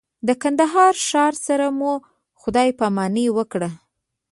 [0.27, 1.93] د کندهار ښار سره مو
[2.41, 3.69] خدای پاماني وکړه.